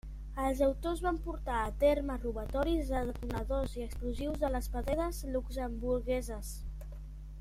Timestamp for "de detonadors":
2.93-3.77